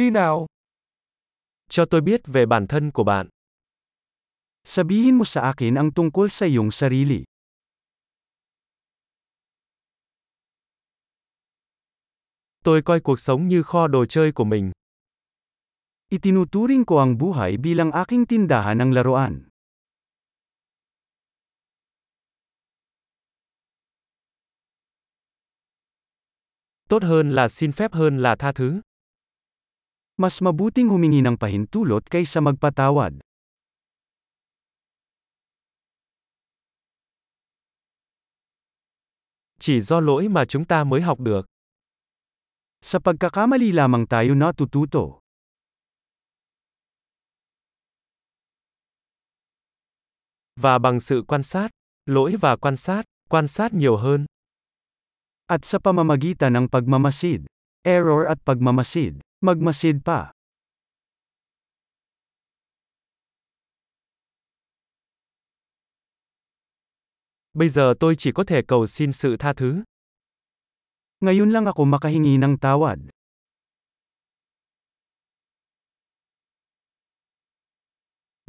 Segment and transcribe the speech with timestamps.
[0.00, 0.46] Đi nào.
[1.68, 3.28] Cho tôi biết về bản thân của bạn.
[4.64, 7.24] Sabihin mo sa akin ang tungkol sa iyong sarili.
[12.64, 14.72] Tôi coi cuộc sống như kho đồ chơi của mình.
[16.08, 19.52] Itinuturing ko ang buhay bilang aking tindahan ng laruan.
[26.88, 28.80] Tốt hơn là xin phép hơn là tha thứ.
[30.20, 33.24] Mas mabuting humingi ng pahintulot kaysa magpatawad.
[39.60, 41.46] Chỉ do lỗi mà chúng ta mới học được.
[42.84, 45.24] Sa pagkakamali lamang tayo natututo.
[50.60, 51.68] Và bằng sự quan sát,
[52.06, 54.26] lỗi và quan sát, quan sát nhiều hơn.
[55.46, 57.48] At sa pamamagitan ng pagmamasid,
[57.84, 60.32] error at pagmamasid, magmasid pa.
[67.52, 69.82] Bây giờ tôi chỉ có thể cầu xin sự tha thứ.
[71.20, 72.98] Ngayon lang ako makahingi ng tawad.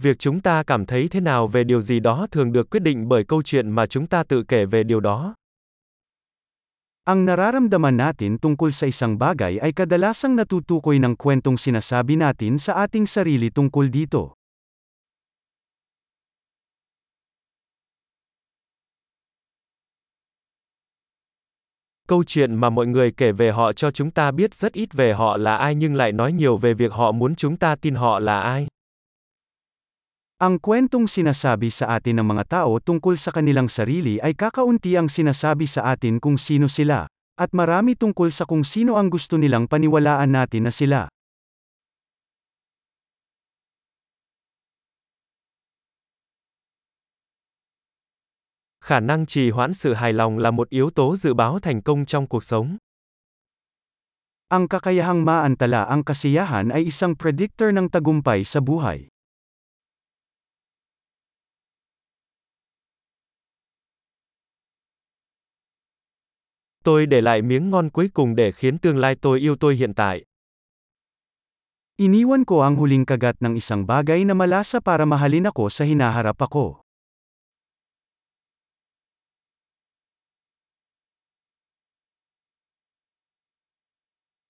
[0.02, 3.08] Việc chúng ta cảm thấy thế nào về điều gì đó thường được quyết định
[3.08, 5.36] bởi câu chuyện mà chúng ta tự kể về điều đó.
[7.02, 12.85] Ang nararamdaman natin tungkol sa isang bagay ay kadalasang natutukoy ng kwentong sinasabi natin sa
[12.85, 14.38] ating sarili tungkol dito.
[22.05, 25.13] Câu chuyện mà mọi người kể về họ cho chúng ta biết rất ít về
[25.13, 28.19] họ là ai nhưng lại nói nhiều về việc họ muốn chúng ta tin họ
[28.19, 28.67] là ai.
[30.42, 35.06] Ang kwentong sinasabi sa atin ng mga tao tungkol sa kanilang sarili ay kakaunti ang
[35.06, 37.06] sinasabi sa atin kung sino sila,
[37.38, 41.06] at marami tungkol sa kung sino ang gusto nilang paniwalaan natin na sila.
[48.81, 52.06] Khả năng trì hoãn sự hài lòng là một yếu tố dự báo thành công
[52.06, 52.81] trong cuộc sống.
[54.50, 59.12] Ang kakayahang maantala ang kasiyahan ay isang predictor ng tagumpay sa buhay.
[66.84, 69.94] Tôi để lại miếng ngon cuối cùng để khiến tương lai tôi yêu tôi hiện
[69.94, 70.25] tại.
[72.02, 76.41] Iniwan ko ang huling kagat ng isang bagay na malasa para mahalin ako sa hinaharap
[76.41, 76.81] ako.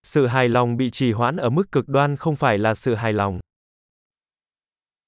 [0.04, 3.14] Sự hài lòng bị trì hoãn ở mức cực đoan không phải là sự hài
[3.14, 3.40] lòng.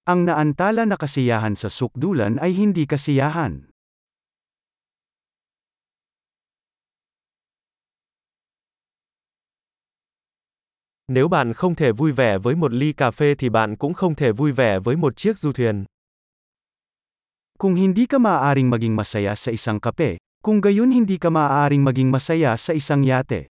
[0.03, 3.72] Ang naantala na kasiyahan sa sukdulan ay hindi kasiyahan.
[11.07, 14.15] Nếu bạn không thể vui vẻ với một ly cà phê thì bạn cũng không
[14.15, 15.85] thể vui vẻ với một chiếc du thuyền.
[17.57, 22.11] Kung hindi ka maaaring maging masaya sa isang kape, kung gayon hindi ka maaaring maging
[22.11, 23.47] masaya sa isang yate.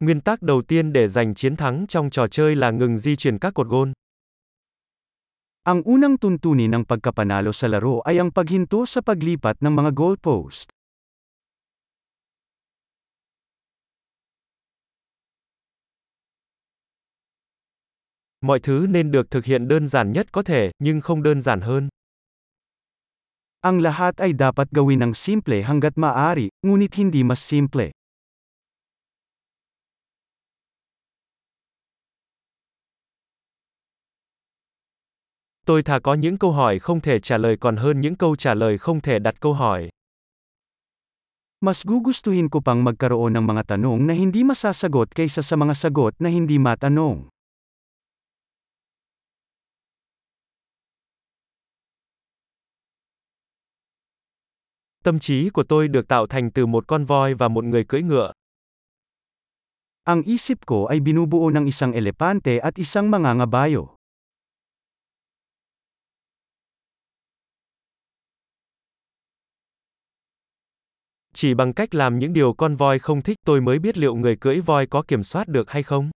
[0.00, 3.38] Nguyên tắc đầu tiên để giành chiến thắng trong trò chơi là ngừng di chuyển
[3.38, 3.92] các cột gôn.
[5.62, 10.74] Ang unang tuntunin ng pagkapanalo sa laro ay ang paghinto sa paglipat ng mga goalpost.
[18.42, 21.60] Mọi thứ nên được thực hiện đơn giản nhất có thể, nhưng không đơn giản
[21.60, 21.88] hơn.
[23.62, 27.94] Ang lahat ay dapat gawin ng simple hanggat maaari, ngunit hindi mas simple.
[35.66, 38.54] Tôi thà có những câu hỏi không thể trả lời còn hơn những câu trả
[38.54, 39.88] lời không thể đặt câu hỏi.
[41.60, 46.18] Mas gugustuhin ko pang magkaroon ng mga tanong na hindi masasagot kaysa sa mga sagot
[46.18, 47.30] na hindi matanong.
[55.04, 58.02] Tâm trí của tôi được tạo thành từ một con voi và một người cưỡi
[58.02, 58.32] ngựa.
[60.04, 64.01] Ang isip ko ay binubuo ng isang elepante at isang mangangabayo.
[71.42, 74.36] Chỉ bằng cách làm những điều con voi không thích tôi mới biết liệu người
[74.36, 76.10] cưỡi voi có kiểm soát được hay không.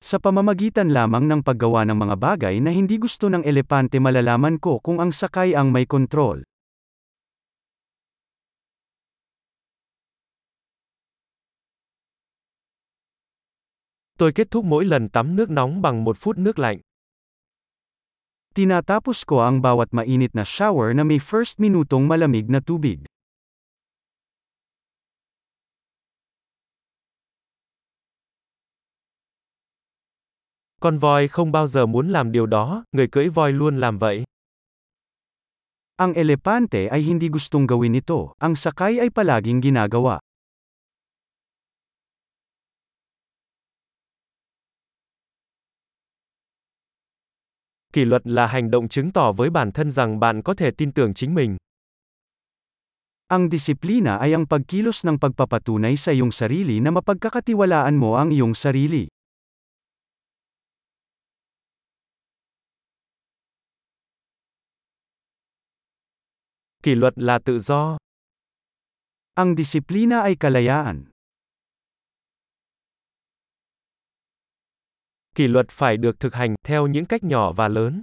[0.00, 4.82] Sa pamamagitan lamang ng paggawa ng mga bagay na hindi gusto ng elepante malalaman ko
[4.82, 6.42] kung ang sakay ang may kontrol.
[14.18, 16.80] Tôi kết thúc mỗi lần tắm nước nóng bằng một phút nước lạnh.
[18.54, 23.11] Tinatapos ko ang bawat mainit na shower na may first minutong malamig na tubig.
[30.82, 34.24] Con voi không bao giờ muốn làm điều đó, người cưỡi voi luôn làm vậy.
[35.96, 40.18] Ang elepante ay hindi gustong gawin ito, ang sakay ay palaging ginagawa.
[47.92, 50.92] Kỷ luật là hành động chứng tỏ với bản thân rằng bạn có thể tin
[50.92, 51.56] tưởng chính mình.
[53.28, 58.54] Ang disiplina ay ang pagkilos ng pagpapatunay sa iyong sarili na mapagkakatiwalaan mo ang iyong
[58.54, 59.06] sarili.
[66.82, 67.98] Kỷ luật là tự do.
[69.34, 71.04] Ang disiplina ay kalayaan.
[75.34, 78.02] Kỷ luật phải được thực hành theo những cách nhỏ và lớn.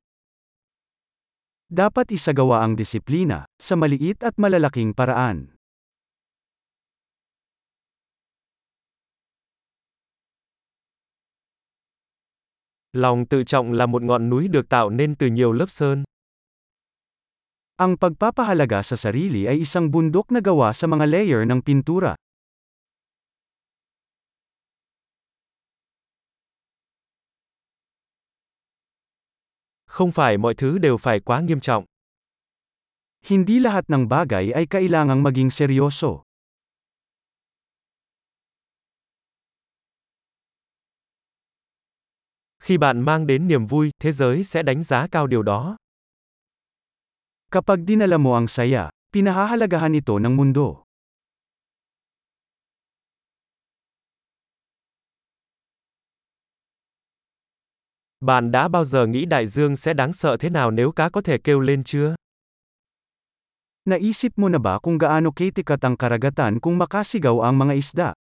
[1.70, 5.48] Dapat isagawa ang disiplina sa maliit at malalaking paraan.
[12.94, 16.04] Lòng tự trọng là một ngọn núi được tạo nên từ nhiều lớp sơn.
[17.80, 22.12] Ang pagpapahalaga sa sarili ay isang bundok na gawa sa mga layer ng pintura.
[29.88, 31.86] Không phải mọi thứ đều phải quá nghiêm trọng.
[33.24, 36.28] Hindi lahat ng bagay ay kailangang maging seryoso.
[42.60, 45.78] Khi bạn mang đến niềm vui, thế giới sẽ đánh giá cao điều đó.
[47.50, 50.86] Kapag dinala mo ang saya, pinahahalagahan ito ng mundo.
[58.22, 61.22] Bạn đã bao giờ nghĩ đại dương sẽ đáng sợ thế nào nếu cá có
[61.22, 62.14] thể kêu lên chưa?
[63.90, 68.14] Naisip mo na ba kung gaano kitikat ang karagatan kung makasigaw ang mga isda?